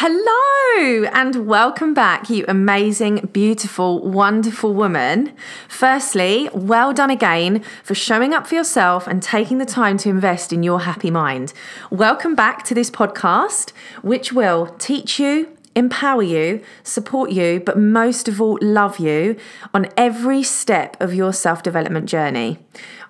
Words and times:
Hello 0.00 1.10
and 1.12 1.48
welcome 1.48 1.92
back, 1.92 2.30
you 2.30 2.44
amazing, 2.46 3.28
beautiful, 3.32 3.98
wonderful 4.00 4.72
woman. 4.72 5.34
Firstly, 5.66 6.48
well 6.54 6.92
done 6.92 7.10
again 7.10 7.64
for 7.82 7.96
showing 7.96 8.32
up 8.32 8.46
for 8.46 8.54
yourself 8.54 9.08
and 9.08 9.20
taking 9.20 9.58
the 9.58 9.66
time 9.66 9.96
to 9.98 10.08
invest 10.08 10.52
in 10.52 10.62
your 10.62 10.82
happy 10.82 11.10
mind. 11.10 11.52
Welcome 11.90 12.36
back 12.36 12.62
to 12.66 12.74
this 12.74 12.92
podcast, 12.92 13.72
which 14.02 14.32
will 14.32 14.68
teach 14.78 15.18
you, 15.18 15.48
empower 15.74 16.22
you, 16.22 16.62
support 16.84 17.32
you, 17.32 17.58
but 17.58 17.76
most 17.76 18.28
of 18.28 18.40
all, 18.40 18.56
love 18.62 19.00
you 19.00 19.34
on 19.74 19.88
every 19.96 20.44
step 20.44 20.96
of 21.00 21.12
your 21.12 21.32
self 21.32 21.60
development 21.64 22.08
journey. 22.08 22.60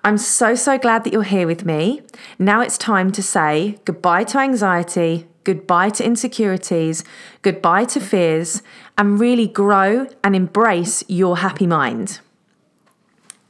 I'm 0.03 0.17
so, 0.17 0.55
so 0.55 0.79
glad 0.79 1.03
that 1.03 1.13
you're 1.13 1.21
here 1.21 1.45
with 1.45 1.65
me. 1.65 2.01
Now 2.39 2.61
it's 2.61 2.79
time 2.79 3.11
to 3.11 3.21
say 3.21 3.77
goodbye 3.85 4.23
to 4.23 4.39
anxiety, 4.39 5.27
goodbye 5.43 5.89
to 5.89 6.05
insecurities, 6.05 7.03
goodbye 7.41 7.85
to 7.85 7.99
fears, 7.99 8.61
and 8.97 9.19
really 9.19 9.47
grow 9.47 10.07
and 10.23 10.35
embrace 10.35 11.03
your 11.07 11.37
happy 11.37 11.67
mind 11.67 12.19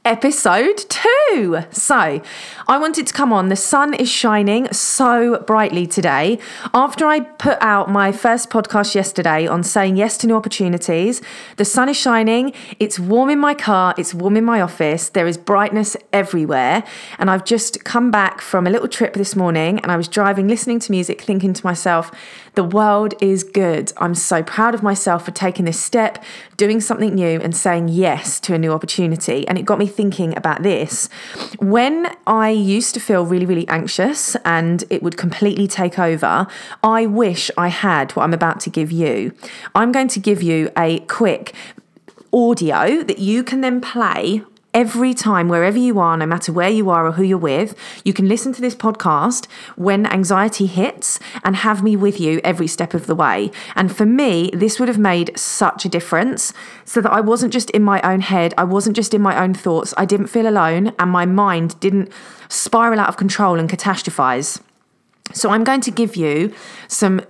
episode 0.04 0.78
two. 0.88 1.62
So, 1.72 2.22
I 2.66 2.78
wanted 2.78 3.06
to 3.06 3.12
come 3.12 3.32
on. 3.32 3.48
The 3.48 3.56
sun 3.56 3.92
is 3.92 4.08
shining 4.08 4.72
so 4.72 5.40
brightly 5.40 5.86
today. 5.86 6.38
After 6.72 7.04
I 7.06 7.20
put 7.20 7.58
out 7.60 7.90
my 7.90 8.10
first 8.10 8.48
podcast 8.48 8.94
yesterday 8.94 9.46
on 9.46 9.62
saying 9.62 9.96
yes 9.96 10.16
to 10.18 10.26
new 10.26 10.36
opportunities, 10.36 11.20
the 11.56 11.64
sun 11.64 11.88
is 11.88 11.98
shining. 11.98 12.54
It's 12.78 12.98
warm 12.98 13.28
in 13.28 13.38
my 13.38 13.54
car, 13.54 13.94
it's 13.98 14.14
warm 14.14 14.36
in 14.36 14.44
my 14.44 14.60
office. 14.60 15.10
There 15.10 15.26
is 15.26 15.36
brightness 15.36 15.96
everywhere. 16.12 16.82
And 17.18 17.30
I've 17.30 17.44
just 17.44 17.84
come 17.84 18.10
back 18.10 18.40
from 18.40 18.66
a 18.66 18.70
little 18.70 18.88
trip 18.88 19.14
this 19.14 19.36
morning 19.36 19.80
and 19.80 19.92
I 19.92 19.96
was 19.96 20.08
driving, 20.08 20.48
listening 20.48 20.78
to 20.80 20.92
music, 20.92 21.20
thinking 21.20 21.52
to 21.52 21.66
myself, 21.66 22.10
the 22.54 22.64
world 22.64 23.14
is 23.20 23.44
good. 23.44 23.92
I'm 23.98 24.14
so 24.14 24.42
proud 24.42 24.74
of 24.74 24.82
myself 24.82 25.24
for 25.24 25.30
taking 25.30 25.66
this 25.66 25.80
step, 25.80 26.22
doing 26.56 26.80
something 26.80 27.14
new, 27.14 27.40
and 27.40 27.54
saying 27.54 27.88
yes 27.88 28.40
to 28.40 28.54
a 28.54 28.58
new 28.58 28.72
opportunity. 28.72 29.46
And 29.46 29.56
it 29.56 29.64
got 29.64 29.78
me 29.78 29.86
thinking 29.90 30.36
about 30.36 30.62
this. 30.62 31.08
When 31.58 32.14
I 32.26 32.50
used 32.50 32.94
to 32.94 33.00
feel 33.00 33.26
really, 33.26 33.46
really 33.46 33.68
anxious 33.68 34.36
and 34.44 34.84
it 34.88 35.02
would 35.02 35.16
completely 35.16 35.66
take 35.66 35.98
over, 35.98 36.46
I 36.82 37.06
wish 37.06 37.50
I 37.58 37.68
had 37.68 38.12
what 38.12 38.22
I'm 38.22 38.34
about 38.34 38.60
to 38.60 38.70
give 38.70 38.90
you. 38.90 39.32
I'm 39.74 39.92
going 39.92 40.08
to 40.08 40.20
give 40.20 40.42
you 40.42 40.70
a 40.76 41.00
quick 41.00 41.52
audio 42.32 43.02
that 43.02 43.18
you 43.18 43.42
can 43.42 43.60
then 43.60 43.80
play 43.80 44.42
every 44.72 45.14
time, 45.14 45.48
wherever 45.48 45.78
you 45.78 45.98
are, 45.98 46.16
no 46.16 46.26
matter 46.26 46.52
where 46.52 46.68
you 46.68 46.90
are 46.90 47.06
or 47.06 47.12
who 47.12 47.22
you're 47.22 47.38
with, 47.38 47.74
you 48.04 48.12
can 48.12 48.28
listen 48.28 48.52
to 48.52 48.60
this 48.60 48.74
podcast 48.74 49.46
when 49.76 50.06
anxiety 50.06 50.66
hits 50.66 51.18
and 51.42 51.56
have 51.56 51.82
me 51.82 51.96
with 51.96 52.20
you 52.20 52.40
every 52.44 52.66
step 52.66 52.94
of 52.94 53.06
the 53.06 53.14
way. 53.14 53.50
And 53.74 53.94
for 53.94 54.06
me, 54.06 54.50
this 54.52 54.78
would 54.78 54.88
have 54.88 54.98
made 54.98 55.36
such 55.38 55.84
a 55.84 55.88
difference 55.88 56.52
so 56.84 57.00
that 57.00 57.12
I 57.12 57.20
wasn't 57.20 57.52
just 57.52 57.70
in 57.70 57.82
my 57.82 58.00
own 58.02 58.20
head, 58.20 58.54
I 58.56 58.64
wasn't 58.64 58.96
just 58.96 59.14
in 59.14 59.22
my 59.22 59.42
own 59.42 59.54
thoughts, 59.54 59.94
I 59.96 60.04
didn't 60.04 60.28
feel 60.28 60.46
alone, 60.48 60.92
and 60.98 61.10
my 61.10 61.26
mind 61.26 61.78
didn't 61.80 62.12
spiral 62.48 63.00
out 63.00 63.08
of 63.08 63.16
control 63.16 63.58
and 63.58 63.68
catastrophize. 63.68 64.60
So, 65.32 65.50
I'm 65.50 65.62
going 65.62 65.80
to 65.82 65.92
give 65.92 66.16
you 66.16 66.52
some 66.88 67.20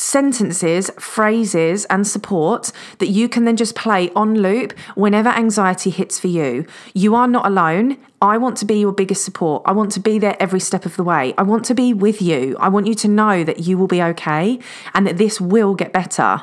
sentences, 0.00 0.90
phrases, 0.98 1.84
and 1.86 2.06
support 2.06 2.72
that 2.98 3.08
you 3.08 3.28
can 3.28 3.44
then 3.44 3.56
just 3.56 3.74
play 3.74 4.10
on 4.10 4.40
loop 4.40 4.72
whenever 4.94 5.28
anxiety 5.28 5.90
hits 5.90 6.18
for 6.18 6.28
you. 6.28 6.66
You 6.94 7.14
are 7.14 7.28
not 7.28 7.46
alone. 7.46 7.98
I 8.20 8.38
want 8.38 8.56
to 8.58 8.64
be 8.64 8.78
your 8.80 8.92
biggest 8.92 9.24
support. 9.24 9.62
I 9.64 9.72
want 9.72 9.92
to 9.92 10.00
be 10.00 10.18
there 10.18 10.36
every 10.40 10.60
step 10.60 10.86
of 10.86 10.96
the 10.96 11.04
way. 11.04 11.34
I 11.38 11.42
want 11.42 11.64
to 11.66 11.74
be 11.74 11.94
with 11.94 12.20
you. 12.20 12.56
I 12.58 12.68
want 12.68 12.86
you 12.86 12.94
to 12.96 13.08
know 13.08 13.44
that 13.44 13.60
you 13.60 13.78
will 13.78 13.86
be 13.86 14.02
okay 14.02 14.58
and 14.94 15.06
that 15.06 15.18
this 15.18 15.40
will 15.40 15.74
get 15.74 15.92
better. 15.92 16.42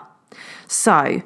So, 0.68 1.22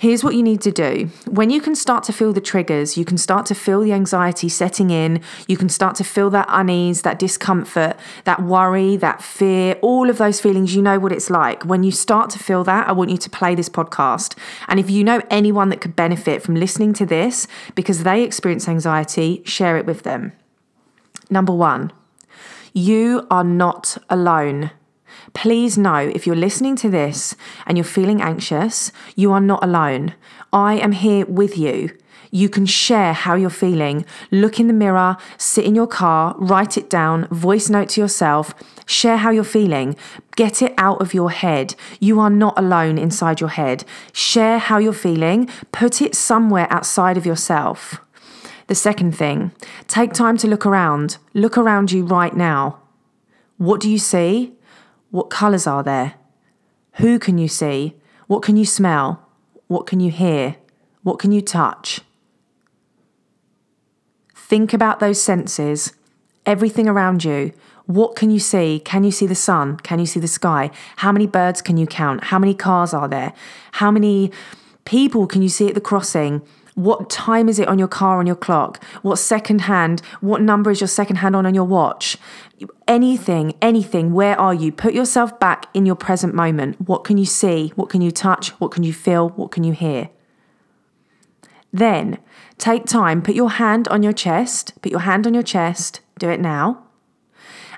Here's 0.00 0.24
what 0.24 0.34
you 0.34 0.42
need 0.42 0.62
to 0.62 0.72
do. 0.72 1.10
When 1.28 1.50
you 1.50 1.60
can 1.60 1.74
start 1.74 2.04
to 2.04 2.12
feel 2.14 2.32
the 2.32 2.40
triggers, 2.40 2.96
you 2.96 3.04
can 3.04 3.18
start 3.18 3.44
to 3.46 3.54
feel 3.54 3.82
the 3.82 3.92
anxiety 3.92 4.48
setting 4.48 4.88
in, 4.88 5.20
you 5.46 5.58
can 5.58 5.68
start 5.68 5.94
to 5.96 6.04
feel 6.04 6.30
that 6.30 6.46
unease, 6.48 7.02
that 7.02 7.18
discomfort, 7.18 7.98
that 8.24 8.42
worry, 8.42 8.96
that 8.96 9.22
fear, 9.22 9.74
all 9.82 10.08
of 10.08 10.16
those 10.16 10.40
feelings, 10.40 10.74
you 10.74 10.80
know 10.80 10.98
what 10.98 11.12
it's 11.12 11.28
like. 11.28 11.66
When 11.66 11.82
you 11.82 11.92
start 11.92 12.30
to 12.30 12.38
feel 12.38 12.64
that, 12.64 12.88
I 12.88 12.92
want 12.92 13.10
you 13.10 13.18
to 13.18 13.28
play 13.28 13.54
this 13.54 13.68
podcast. 13.68 14.38
And 14.68 14.80
if 14.80 14.88
you 14.88 15.04
know 15.04 15.20
anyone 15.28 15.68
that 15.68 15.82
could 15.82 15.96
benefit 15.96 16.42
from 16.42 16.54
listening 16.54 16.94
to 16.94 17.04
this 17.04 17.46
because 17.74 18.02
they 18.02 18.22
experience 18.22 18.68
anxiety, 18.68 19.42
share 19.44 19.76
it 19.76 19.84
with 19.84 20.02
them. 20.02 20.32
Number 21.28 21.52
one, 21.52 21.92
you 22.72 23.26
are 23.30 23.44
not 23.44 23.98
alone. 24.08 24.70
Please 25.32 25.78
know 25.78 25.96
if 25.96 26.26
you're 26.26 26.36
listening 26.36 26.76
to 26.76 26.90
this 26.90 27.36
and 27.66 27.78
you're 27.78 27.84
feeling 27.84 28.20
anxious, 28.20 28.92
you 29.14 29.32
are 29.32 29.40
not 29.40 29.62
alone. 29.62 30.14
I 30.52 30.74
am 30.74 30.92
here 30.92 31.24
with 31.26 31.56
you. 31.56 31.96
You 32.32 32.48
can 32.48 32.66
share 32.66 33.12
how 33.12 33.34
you're 33.34 33.50
feeling. 33.50 34.04
Look 34.30 34.60
in 34.60 34.68
the 34.68 34.72
mirror, 34.72 35.16
sit 35.36 35.64
in 35.64 35.74
your 35.74 35.88
car, 35.88 36.36
write 36.38 36.78
it 36.78 36.88
down, 36.88 37.26
voice 37.28 37.68
note 37.68 37.90
to 37.90 38.00
yourself, 38.00 38.54
share 38.86 39.16
how 39.16 39.30
you're 39.30 39.44
feeling. 39.44 39.96
Get 40.36 40.62
it 40.62 40.72
out 40.78 41.00
of 41.00 41.12
your 41.12 41.30
head. 41.30 41.74
You 41.98 42.20
are 42.20 42.30
not 42.30 42.56
alone 42.56 42.98
inside 42.98 43.40
your 43.40 43.50
head. 43.50 43.84
Share 44.12 44.58
how 44.58 44.78
you're 44.78 44.92
feeling, 44.92 45.48
put 45.72 46.00
it 46.00 46.14
somewhere 46.14 46.68
outside 46.70 47.16
of 47.16 47.26
yourself. 47.26 48.00
The 48.68 48.76
second 48.76 49.16
thing, 49.16 49.50
take 49.88 50.12
time 50.12 50.36
to 50.38 50.46
look 50.46 50.64
around. 50.64 51.18
Look 51.34 51.58
around 51.58 51.90
you 51.90 52.04
right 52.04 52.34
now. 52.34 52.78
What 53.56 53.80
do 53.80 53.90
you 53.90 53.98
see? 53.98 54.52
What 55.10 55.30
colours 55.30 55.66
are 55.66 55.82
there? 55.82 56.14
Who 56.94 57.18
can 57.18 57.38
you 57.38 57.48
see? 57.48 57.96
What 58.26 58.42
can 58.42 58.56
you 58.56 58.64
smell? 58.64 59.26
What 59.66 59.86
can 59.86 60.00
you 60.00 60.10
hear? 60.10 60.56
What 61.02 61.18
can 61.18 61.32
you 61.32 61.40
touch? 61.40 62.00
Think 64.34 64.72
about 64.72 65.00
those 65.00 65.20
senses, 65.20 65.92
everything 66.44 66.88
around 66.88 67.24
you. 67.24 67.52
What 67.86 68.14
can 68.14 68.30
you 68.30 68.38
see? 68.38 68.80
Can 68.84 69.02
you 69.02 69.10
see 69.10 69.26
the 69.26 69.34
sun? 69.34 69.76
Can 69.78 69.98
you 69.98 70.06
see 70.06 70.20
the 70.20 70.28
sky? 70.28 70.70
How 70.96 71.10
many 71.10 71.26
birds 71.26 71.60
can 71.60 71.76
you 71.76 71.86
count? 71.86 72.24
How 72.24 72.38
many 72.38 72.54
cars 72.54 72.94
are 72.94 73.08
there? 73.08 73.32
How 73.72 73.90
many 73.90 74.30
people 74.84 75.26
can 75.26 75.42
you 75.42 75.48
see 75.48 75.68
at 75.68 75.74
the 75.74 75.80
crossing? 75.80 76.42
What 76.80 77.10
time 77.10 77.50
is 77.50 77.58
it 77.58 77.68
on 77.68 77.78
your 77.78 77.88
car 77.88 78.20
on 78.20 78.26
your 78.26 78.36
clock? 78.36 78.82
What 79.02 79.16
second 79.16 79.62
hand? 79.62 80.00
What 80.22 80.40
number 80.40 80.70
is 80.70 80.80
your 80.80 80.88
second 80.88 81.16
hand 81.16 81.36
on 81.36 81.44
on 81.44 81.54
your 81.54 81.64
watch? 81.64 82.16
Anything, 82.88 83.54
anything. 83.60 84.14
Where 84.14 84.40
are 84.40 84.54
you? 84.54 84.72
Put 84.72 84.94
yourself 84.94 85.38
back 85.38 85.66
in 85.74 85.84
your 85.84 85.94
present 85.94 86.34
moment. 86.34 86.80
What 86.88 87.04
can 87.04 87.18
you 87.18 87.26
see? 87.26 87.74
What 87.76 87.90
can 87.90 88.00
you 88.00 88.10
touch? 88.10 88.48
What 88.60 88.70
can 88.70 88.82
you 88.82 88.94
feel? 88.94 89.28
What 89.28 89.50
can 89.50 89.62
you 89.62 89.74
hear? 89.74 90.08
Then 91.70 92.18
take 92.56 92.86
time, 92.86 93.20
put 93.20 93.34
your 93.34 93.50
hand 93.50 93.86
on 93.88 94.02
your 94.02 94.14
chest, 94.14 94.72
put 94.80 94.90
your 94.90 95.00
hand 95.02 95.26
on 95.26 95.34
your 95.34 95.42
chest, 95.42 96.00
do 96.18 96.30
it 96.30 96.40
now, 96.40 96.82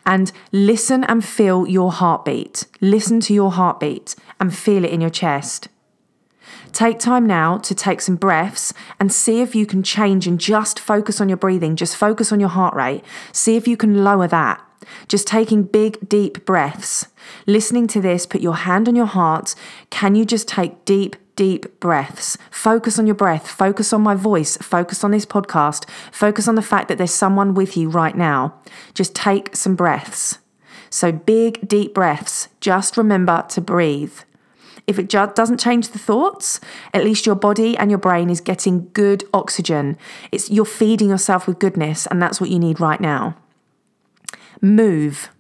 and 0.06 0.30
listen 0.52 1.02
and 1.04 1.24
feel 1.24 1.66
your 1.66 1.90
heartbeat. 1.90 2.66
Listen 2.80 3.18
to 3.22 3.34
your 3.34 3.50
heartbeat 3.50 4.14
and 4.38 4.54
feel 4.54 4.84
it 4.84 4.92
in 4.92 5.00
your 5.00 5.10
chest. 5.10 5.66
Take 6.72 6.98
time 6.98 7.26
now 7.26 7.58
to 7.58 7.74
take 7.74 8.00
some 8.00 8.16
breaths 8.16 8.72
and 8.98 9.12
see 9.12 9.40
if 9.40 9.54
you 9.54 9.66
can 9.66 9.82
change 9.82 10.26
and 10.26 10.40
just 10.40 10.80
focus 10.80 11.20
on 11.20 11.28
your 11.28 11.36
breathing, 11.36 11.76
just 11.76 11.96
focus 11.96 12.32
on 12.32 12.40
your 12.40 12.48
heart 12.48 12.74
rate. 12.74 13.04
See 13.32 13.56
if 13.56 13.68
you 13.68 13.76
can 13.76 14.04
lower 14.04 14.26
that. 14.28 14.64
Just 15.06 15.26
taking 15.26 15.62
big, 15.62 16.08
deep 16.08 16.44
breaths. 16.44 17.08
Listening 17.46 17.86
to 17.88 18.00
this, 18.00 18.26
put 18.26 18.40
your 18.40 18.56
hand 18.56 18.88
on 18.88 18.96
your 18.96 19.06
heart. 19.06 19.54
Can 19.90 20.14
you 20.14 20.24
just 20.24 20.48
take 20.48 20.84
deep, 20.84 21.16
deep 21.36 21.80
breaths. 21.80 22.36
Focus 22.50 22.98
on 22.98 23.06
your 23.06 23.14
breath. 23.14 23.48
Focus 23.48 23.92
on 23.92 24.02
my 24.02 24.14
voice. 24.14 24.56
Focus 24.58 25.02
on 25.02 25.10
this 25.10 25.26
podcast. 25.26 25.88
Focus 26.10 26.46
on 26.48 26.54
the 26.54 26.62
fact 26.62 26.88
that 26.88 26.98
there's 26.98 27.14
someone 27.14 27.54
with 27.54 27.76
you 27.76 27.88
right 27.88 28.16
now. 28.16 28.54
Just 28.94 29.14
take 29.14 29.54
some 29.56 29.74
breaths. 29.74 30.38
So, 30.90 31.10
big, 31.10 31.66
deep 31.66 31.94
breaths. 31.94 32.48
Just 32.60 32.96
remember 32.96 33.44
to 33.48 33.60
breathe. 33.60 34.12
If 34.86 34.98
it 34.98 35.08
just 35.08 35.34
doesn't 35.34 35.60
change 35.60 35.88
the 35.88 35.98
thoughts, 35.98 36.60
at 36.92 37.04
least 37.04 37.26
your 37.26 37.34
body 37.34 37.76
and 37.76 37.90
your 37.90 37.98
brain 37.98 38.30
is 38.30 38.40
getting 38.40 38.90
good 38.92 39.24
oxygen. 39.32 39.96
It's 40.30 40.50
you're 40.50 40.64
feeding 40.64 41.08
yourself 41.08 41.46
with 41.46 41.58
goodness, 41.58 42.06
and 42.06 42.20
that's 42.20 42.40
what 42.40 42.50
you 42.50 42.58
need 42.58 42.80
right 42.80 43.00
now. 43.00 43.36
Move. 44.60 45.30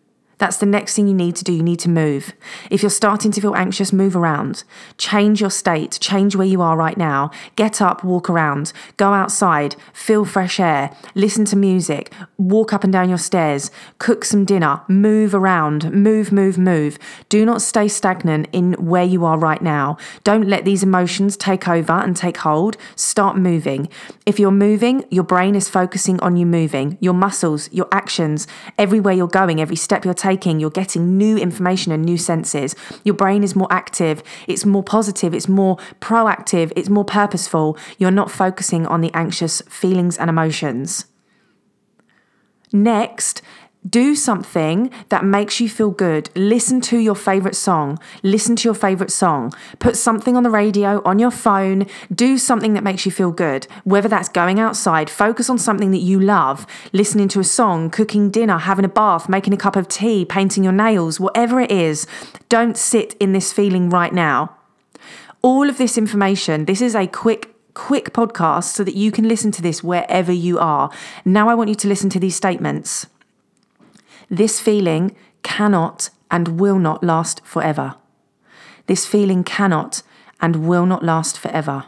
That's 0.42 0.56
the 0.56 0.66
next 0.66 0.96
thing 0.96 1.06
you 1.06 1.14
need 1.14 1.36
to 1.36 1.44
do. 1.44 1.52
You 1.52 1.62
need 1.62 1.78
to 1.78 1.88
move. 1.88 2.32
If 2.68 2.82
you're 2.82 2.90
starting 2.90 3.30
to 3.30 3.40
feel 3.40 3.54
anxious, 3.54 3.92
move 3.92 4.16
around. 4.16 4.64
Change 4.98 5.40
your 5.40 5.50
state. 5.50 5.98
Change 6.00 6.34
where 6.34 6.48
you 6.48 6.60
are 6.60 6.76
right 6.76 6.96
now. 6.96 7.30
Get 7.54 7.80
up, 7.80 8.02
walk 8.02 8.28
around. 8.28 8.72
Go 8.96 9.12
outside. 9.12 9.76
Feel 9.92 10.24
fresh 10.24 10.58
air. 10.58 10.90
Listen 11.14 11.44
to 11.44 11.54
music. 11.54 12.12
Walk 12.38 12.72
up 12.72 12.82
and 12.82 12.92
down 12.92 13.08
your 13.08 13.18
stairs. 13.18 13.70
Cook 14.00 14.24
some 14.24 14.44
dinner. 14.44 14.80
Move 14.88 15.32
around. 15.32 15.92
Move, 15.92 16.32
move, 16.32 16.58
move. 16.58 16.98
Do 17.28 17.46
not 17.46 17.62
stay 17.62 17.86
stagnant 17.86 18.48
in 18.50 18.72
where 18.72 19.04
you 19.04 19.24
are 19.24 19.38
right 19.38 19.62
now. 19.62 19.96
Don't 20.24 20.48
let 20.48 20.64
these 20.64 20.82
emotions 20.82 21.36
take 21.36 21.68
over 21.68 21.92
and 21.92 22.16
take 22.16 22.38
hold. 22.38 22.76
Start 22.96 23.36
moving. 23.36 23.88
If 24.26 24.40
you're 24.40 24.50
moving, 24.50 25.04
your 25.08 25.22
brain 25.22 25.54
is 25.54 25.68
focusing 25.68 26.18
on 26.18 26.36
you 26.36 26.46
moving. 26.46 26.98
Your 27.00 27.14
muscles, 27.14 27.72
your 27.72 27.86
actions, 27.92 28.48
everywhere 28.76 29.14
you're 29.14 29.28
going, 29.28 29.60
every 29.60 29.76
step 29.76 30.04
you're 30.04 30.14
taking 30.14 30.31
taking, 30.32 30.60
you're 30.60 30.70
getting 30.70 31.16
new 31.18 31.36
information 31.36 31.92
and 31.92 32.04
new 32.04 32.18
senses. 32.18 32.74
Your 33.04 33.14
brain 33.14 33.42
is 33.44 33.54
more 33.54 33.68
active, 33.70 34.22
it's 34.48 34.64
more 34.64 34.82
positive, 34.82 35.34
it's 35.34 35.48
more 35.48 35.76
proactive, 36.00 36.72
it's 36.76 36.88
more 36.88 37.04
purposeful. 37.04 37.76
You're 37.98 38.10
not 38.10 38.30
focusing 38.30 38.86
on 38.86 39.00
the 39.00 39.10
anxious 39.14 39.60
feelings 39.68 40.16
and 40.18 40.30
emotions. 40.30 41.06
Next, 42.72 43.42
do 43.88 44.14
something 44.14 44.90
that 45.08 45.24
makes 45.24 45.60
you 45.60 45.68
feel 45.68 45.90
good. 45.90 46.30
Listen 46.36 46.80
to 46.82 46.98
your 46.98 47.16
favorite 47.16 47.56
song. 47.56 47.98
Listen 48.22 48.54
to 48.56 48.68
your 48.68 48.74
favorite 48.74 49.10
song. 49.10 49.52
Put 49.80 49.96
something 49.96 50.36
on 50.36 50.44
the 50.44 50.50
radio, 50.50 51.02
on 51.04 51.18
your 51.18 51.32
phone. 51.32 51.86
Do 52.14 52.38
something 52.38 52.74
that 52.74 52.84
makes 52.84 53.04
you 53.04 53.12
feel 53.12 53.32
good. 53.32 53.66
Whether 53.84 54.08
that's 54.08 54.28
going 54.28 54.60
outside, 54.60 55.10
focus 55.10 55.50
on 55.50 55.58
something 55.58 55.90
that 55.90 55.98
you 55.98 56.20
love, 56.20 56.66
listening 56.92 57.28
to 57.28 57.40
a 57.40 57.44
song, 57.44 57.90
cooking 57.90 58.30
dinner, 58.30 58.58
having 58.58 58.84
a 58.84 58.88
bath, 58.88 59.28
making 59.28 59.52
a 59.52 59.56
cup 59.58 59.74
of 59.74 59.88
tea, 59.88 60.24
painting 60.24 60.62
your 60.62 60.72
nails, 60.72 61.18
whatever 61.18 61.60
it 61.60 61.72
is. 61.72 62.06
Don't 62.48 62.76
sit 62.76 63.14
in 63.14 63.32
this 63.32 63.52
feeling 63.52 63.90
right 63.90 64.12
now. 64.12 64.56
All 65.42 65.68
of 65.68 65.76
this 65.76 65.98
information, 65.98 66.66
this 66.66 66.80
is 66.80 66.94
a 66.94 67.08
quick 67.08 67.48
quick 67.74 68.12
podcast 68.12 68.64
so 68.64 68.84
that 68.84 68.94
you 68.94 69.10
can 69.10 69.26
listen 69.26 69.50
to 69.50 69.62
this 69.62 69.82
wherever 69.82 70.30
you 70.30 70.58
are. 70.58 70.90
Now 71.24 71.48
I 71.48 71.54
want 71.54 71.70
you 71.70 71.74
to 71.76 71.88
listen 71.88 72.10
to 72.10 72.20
these 72.20 72.36
statements. 72.36 73.06
This 74.32 74.58
feeling 74.58 75.14
cannot 75.42 76.08
and 76.30 76.58
will 76.58 76.78
not 76.78 77.04
last 77.04 77.44
forever. 77.44 77.96
This 78.86 79.06
feeling 79.06 79.44
cannot 79.44 80.02
and 80.40 80.66
will 80.66 80.86
not 80.86 81.04
last 81.04 81.38
forever. 81.38 81.84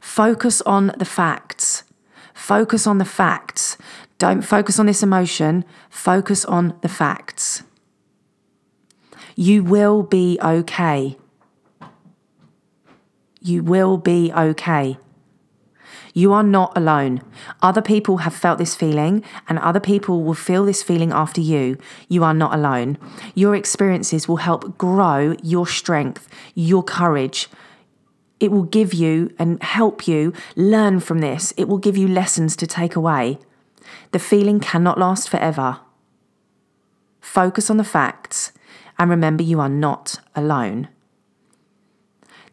Focus 0.00 0.62
on 0.62 0.94
the 0.96 1.04
facts. 1.04 1.84
Focus 2.32 2.86
on 2.86 2.96
the 2.96 3.04
facts. 3.04 3.76
Don't 4.16 4.40
focus 4.40 4.78
on 4.78 4.86
this 4.86 5.02
emotion. 5.02 5.66
Focus 5.90 6.46
on 6.46 6.74
the 6.80 6.88
facts. 6.88 7.64
You 9.36 9.62
will 9.62 10.02
be 10.02 10.38
okay. 10.42 11.18
You 13.42 13.62
will 13.62 13.98
be 13.98 14.32
okay. 14.32 14.96
You 16.16 16.32
are 16.32 16.44
not 16.44 16.76
alone. 16.78 17.22
Other 17.60 17.82
people 17.82 18.18
have 18.18 18.34
felt 18.34 18.58
this 18.58 18.76
feeling, 18.76 19.24
and 19.48 19.58
other 19.58 19.80
people 19.80 20.22
will 20.22 20.34
feel 20.34 20.64
this 20.64 20.82
feeling 20.82 21.10
after 21.10 21.40
you. 21.40 21.76
You 22.08 22.22
are 22.22 22.32
not 22.32 22.54
alone. 22.54 22.98
Your 23.34 23.56
experiences 23.56 24.28
will 24.28 24.36
help 24.36 24.78
grow 24.78 25.34
your 25.42 25.66
strength, 25.66 26.28
your 26.54 26.84
courage. 26.84 27.48
It 28.38 28.52
will 28.52 28.62
give 28.62 28.94
you 28.94 29.34
and 29.40 29.60
help 29.60 30.06
you 30.06 30.32
learn 30.54 31.00
from 31.00 31.18
this. 31.18 31.52
It 31.56 31.66
will 31.66 31.78
give 31.78 31.96
you 31.96 32.06
lessons 32.06 32.54
to 32.56 32.66
take 32.66 32.94
away. 32.94 33.38
The 34.12 34.20
feeling 34.20 34.60
cannot 34.60 34.98
last 34.98 35.28
forever. 35.28 35.80
Focus 37.20 37.70
on 37.70 37.76
the 37.76 37.84
facts 37.84 38.52
and 38.98 39.10
remember 39.10 39.42
you 39.42 39.58
are 39.58 39.68
not 39.68 40.20
alone. 40.36 40.88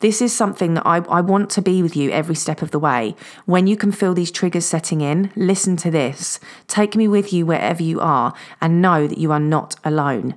This 0.02 0.20
is 0.20 0.36
something 0.36 0.74
that 0.74 0.86
I, 0.86 0.98
I 0.98 1.22
want 1.22 1.52
to 1.52 1.62
be 1.62 1.84
with 1.84 1.96
you 1.96 2.10
every 2.10 2.34
step 2.34 2.64
of 2.64 2.72
the 2.72 2.80
way. 2.80 3.16
When 3.46 3.68
you 3.68 3.78
can 3.78 3.92
feel 3.92 4.16
these 4.16 4.32
triggers 4.32 4.66
setting 4.66 5.02
in, 5.02 5.32
listen 5.36 5.78
to 5.78 5.92
this. 5.92 6.40
Take 6.68 6.96
me 6.96 7.08
with 7.08 7.32
you 7.32 7.46
wherever 7.46 7.84
you 7.84 8.00
are 8.00 8.34
and 8.60 8.82
know 8.82 9.06
that 9.06 9.20
you 9.20 9.32
are 9.32 9.40
not 9.40 9.76
alone. 9.84 10.34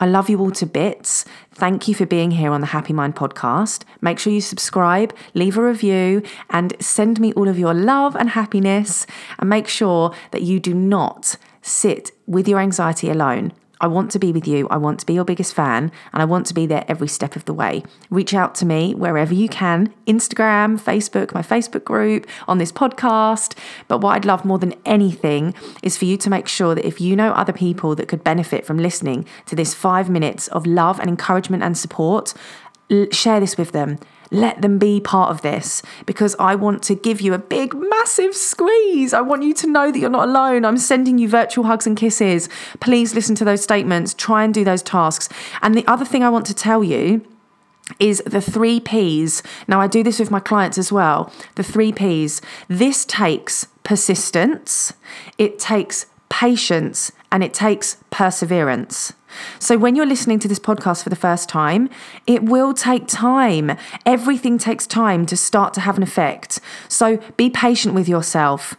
I 0.00 0.06
love 0.06 0.30
you 0.30 0.38
all 0.40 0.52
to 0.52 0.64
bits. 0.64 1.26
Thank 1.52 1.86
you 1.86 1.94
for 1.94 2.06
being 2.06 2.30
here 2.30 2.50
on 2.50 2.62
the 2.62 2.68
Happy 2.68 2.94
Mind 2.94 3.14
podcast. 3.14 3.82
Make 4.00 4.18
sure 4.18 4.32
you 4.32 4.40
subscribe, 4.40 5.14
leave 5.34 5.58
a 5.58 5.62
review, 5.62 6.22
and 6.48 6.74
send 6.80 7.20
me 7.20 7.34
all 7.34 7.48
of 7.48 7.58
your 7.58 7.74
love 7.74 8.16
and 8.16 8.30
happiness. 8.30 9.06
And 9.38 9.50
make 9.50 9.68
sure 9.68 10.14
that 10.30 10.42
you 10.42 10.60
do 10.60 10.72
not 10.72 11.36
sit 11.60 12.12
with 12.26 12.48
your 12.48 12.60
anxiety 12.60 13.10
alone. 13.10 13.52
I 13.80 13.86
want 13.86 14.10
to 14.12 14.18
be 14.18 14.32
with 14.32 14.46
you. 14.46 14.68
I 14.68 14.76
want 14.76 15.00
to 15.00 15.06
be 15.06 15.14
your 15.14 15.24
biggest 15.24 15.54
fan 15.54 15.92
and 16.12 16.22
I 16.22 16.24
want 16.24 16.46
to 16.46 16.54
be 16.54 16.66
there 16.66 16.84
every 16.88 17.08
step 17.08 17.36
of 17.36 17.44
the 17.44 17.54
way. 17.54 17.82
Reach 18.10 18.34
out 18.34 18.54
to 18.56 18.66
me 18.66 18.94
wherever 18.94 19.34
you 19.34 19.48
can 19.48 19.92
Instagram, 20.06 20.80
Facebook, 20.80 21.34
my 21.34 21.42
Facebook 21.42 21.84
group, 21.84 22.26
on 22.46 22.58
this 22.58 22.72
podcast. 22.72 23.56
But 23.86 23.98
what 23.98 24.16
I'd 24.16 24.24
love 24.24 24.44
more 24.44 24.58
than 24.58 24.74
anything 24.84 25.54
is 25.82 25.96
for 25.96 26.06
you 26.06 26.16
to 26.18 26.30
make 26.30 26.48
sure 26.48 26.74
that 26.74 26.86
if 26.86 27.00
you 27.00 27.14
know 27.14 27.32
other 27.32 27.52
people 27.52 27.94
that 27.94 28.08
could 28.08 28.24
benefit 28.24 28.66
from 28.66 28.78
listening 28.78 29.24
to 29.46 29.56
this 29.56 29.74
five 29.74 30.08
minutes 30.08 30.48
of 30.48 30.66
love 30.66 30.98
and 31.00 31.08
encouragement 31.08 31.62
and 31.62 31.76
support, 31.76 32.34
share 33.10 33.40
this 33.40 33.56
with 33.56 33.72
them 33.72 33.98
let 34.30 34.60
them 34.62 34.78
be 34.78 35.00
part 35.00 35.30
of 35.30 35.42
this 35.42 35.82
because 36.06 36.36
I 36.38 36.54
want 36.54 36.82
to 36.84 36.94
give 36.94 37.20
you 37.20 37.34
a 37.34 37.38
big, 37.38 37.74
massive 37.74 38.34
squeeze. 38.34 39.14
I 39.14 39.20
want 39.20 39.42
you 39.42 39.54
to 39.54 39.66
know 39.66 39.90
that 39.90 39.98
you're 39.98 40.10
not 40.10 40.28
alone. 40.28 40.64
I'm 40.64 40.76
sending 40.76 41.18
you 41.18 41.28
virtual 41.28 41.64
hugs 41.64 41.86
and 41.86 41.96
kisses. 41.96 42.48
Please 42.80 43.14
listen 43.14 43.34
to 43.36 43.44
those 43.44 43.62
statements, 43.62 44.14
try 44.14 44.44
and 44.44 44.52
do 44.52 44.64
those 44.64 44.82
tasks. 44.82 45.28
And 45.62 45.74
the 45.74 45.86
other 45.86 46.04
thing 46.04 46.22
I 46.22 46.28
want 46.28 46.46
to 46.46 46.54
tell 46.54 46.84
you 46.84 47.24
is 47.98 48.22
the 48.26 48.42
three 48.42 48.80
P's. 48.80 49.42
Now, 49.66 49.80
I 49.80 49.86
do 49.86 50.02
this 50.02 50.18
with 50.18 50.30
my 50.30 50.40
clients 50.40 50.76
as 50.76 50.92
well. 50.92 51.32
The 51.54 51.62
three 51.62 51.92
P's. 51.92 52.42
This 52.68 53.06
takes 53.06 53.66
persistence, 53.82 54.92
it 55.38 55.58
takes 55.58 56.04
patience, 56.28 57.12
and 57.30 57.42
it 57.42 57.54
takes 57.54 57.96
perseverance. 58.10 59.12
So, 59.58 59.76
when 59.76 59.94
you're 59.94 60.06
listening 60.06 60.38
to 60.40 60.48
this 60.48 60.58
podcast 60.58 61.02
for 61.02 61.10
the 61.10 61.16
first 61.16 61.48
time, 61.48 61.90
it 62.26 62.44
will 62.44 62.72
take 62.72 63.06
time. 63.06 63.76
Everything 64.06 64.58
takes 64.58 64.86
time 64.86 65.26
to 65.26 65.36
start 65.36 65.74
to 65.74 65.80
have 65.80 65.96
an 65.96 66.02
effect. 66.02 66.60
So, 66.88 67.18
be 67.36 67.50
patient 67.50 67.94
with 67.94 68.08
yourself. 68.08 68.74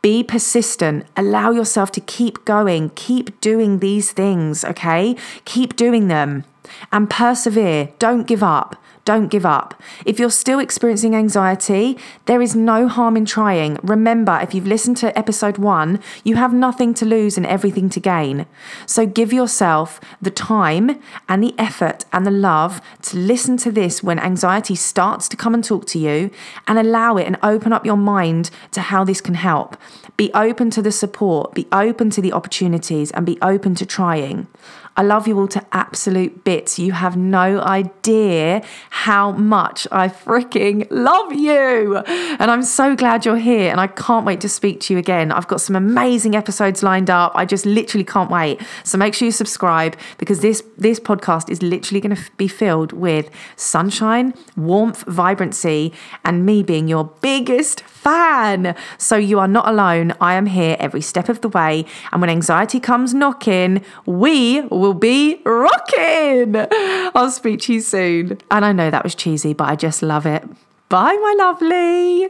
Be 0.00 0.22
persistent. 0.22 1.06
Allow 1.16 1.50
yourself 1.50 1.90
to 1.92 2.00
keep 2.00 2.44
going. 2.44 2.90
Keep 2.94 3.40
doing 3.40 3.80
these 3.80 4.12
things, 4.12 4.64
okay? 4.64 5.16
Keep 5.44 5.74
doing 5.74 6.08
them 6.08 6.44
and 6.92 7.10
persevere. 7.10 7.90
Don't 7.98 8.26
give 8.26 8.42
up. 8.42 8.80
Don't 9.08 9.28
give 9.28 9.46
up. 9.46 9.82
If 10.04 10.18
you're 10.18 10.28
still 10.28 10.58
experiencing 10.58 11.16
anxiety, 11.16 11.96
there 12.26 12.42
is 12.42 12.54
no 12.54 12.88
harm 12.88 13.16
in 13.16 13.24
trying. 13.24 13.78
Remember, 13.82 14.38
if 14.42 14.52
you've 14.52 14.66
listened 14.66 14.98
to 14.98 15.18
episode 15.18 15.56
one, 15.56 16.00
you 16.24 16.36
have 16.36 16.52
nothing 16.52 16.92
to 16.92 17.06
lose 17.06 17.38
and 17.38 17.46
everything 17.46 17.88
to 17.88 18.00
gain. 18.00 18.44
So 18.84 19.06
give 19.06 19.32
yourself 19.32 19.98
the 20.20 20.30
time 20.30 21.00
and 21.26 21.42
the 21.42 21.54
effort 21.56 22.04
and 22.12 22.26
the 22.26 22.30
love 22.30 22.82
to 23.04 23.16
listen 23.16 23.56
to 23.56 23.72
this 23.72 24.02
when 24.02 24.18
anxiety 24.18 24.74
starts 24.74 25.26
to 25.28 25.38
come 25.38 25.54
and 25.54 25.64
talk 25.64 25.86
to 25.86 25.98
you 25.98 26.30
and 26.66 26.78
allow 26.78 27.16
it 27.16 27.26
and 27.26 27.38
open 27.42 27.72
up 27.72 27.86
your 27.86 27.96
mind 27.96 28.50
to 28.72 28.82
how 28.82 29.04
this 29.04 29.22
can 29.22 29.36
help. 29.36 29.78
Be 30.18 30.30
open 30.34 30.68
to 30.72 30.82
the 30.82 30.92
support, 30.92 31.54
be 31.54 31.66
open 31.72 32.10
to 32.10 32.20
the 32.20 32.34
opportunities, 32.34 33.10
and 33.12 33.24
be 33.24 33.38
open 33.40 33.74
to 33.76 33.86
trying. 33.86 34.48
I 34.98 35.02
love 35.02 35.28
you 35.28 35.38
all 35.38 35.46
to 35.48 35.64
absolute 35.70 36.42
bits. 36.42 36.76
You 36.76 36.90
have 36.90 37.16
no 37.16 37.60
idea 37.60 38.64
how 38.98 39.30
much 39.30 39.86
I 39.92 40.08
freaking 40.08 40.84
love 40.90 41.32
you. 41.32 41.98
And 42.40 42.50
I'm 42.50 42.64
so 42.64 42.96
glad 42.96 43.24
you're 43.24 43.36
here 43.36 43.70
and 43.70 43.80
I 43.80 43.86
can't 43.86 44.26
wait 44.26 44.40
to 44.40 44.48
speak 44.48 44.80
to 44.80 44.92
you 44.92 44.98
again. 44.98 45.30
I've 45.30 45.46
got 45.46 45.60
some 45.60 45.76
amazing 45.76 46.34
episodes 46.34 46.82
lined 46.82 47.08
up. 47.08 47.30
I 47.36 47.44
just 47.44 47.64
literally 47.64 48.02
can't 48.02 48.28
wait. 48.28 48.60
So 48.82 48.98
make 48.98 49.14
sure 49.14 49.26
you 49.26 49.32
subscribe 49.32 49.96
because 50.18 50.40
this 50.40 50.64
this 50.76 50.98
podcast 50.98 51.48
is 51.48 51.62
literally 51.62 52.00
going 52.00 52.16
to 52.16 52.22
be 52.36 52.48
filled 52.48 52.92
with 52.92 53.30
sunshine, 53.54 54.34
warmth, 54.56 55.04
vibrancy 55.04 55.92
and 56.24 56.44
me 56.44 56.64
being 56.64 56.88
your 56.88 57.04
biggest 57.22 57.82
fan. 57.82 58.74
So 58.98 59.14
you 59.14 59.38
are 59.38 59.46
not 59.46 59.68
alone. 59.68 60.12
I 60.20 60.34
am 60.34 60.46
here 60.46 60.76
every 60.80 61.02
step 61.02 61.28
of 61.28 61.40
the 61.40 61.48
way 61.48 61.86
and 62.10 62.20
when 62.20 62.30
anxiety 62.30 62.80
comes 62.80 63.14
knocking, 63.14 63.84
we 64.06 64.62
will 64.62 64.94
be 64.94 65.40
rocking. 65.44 66.66
I'll 67.14 67.30
speak 67.30 67.60
to 67.60 67.74
you 67.74 67.80
soon. 67.80 68.38
And 68.50 68.64
I 68.64 68.72
that 68.90 69.04
was 69.04 69.14
cheesy, 69.14 69.52
but 69.52 69.68
I 69.68 69.76
just 69.76 70.02
love 70.02 70.26
it. 70.26 70.44
Bye, 70.88 71.18
my 71.20 71.34
lovely. 71.38 72.28